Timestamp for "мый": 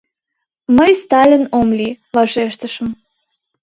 0.77-0.91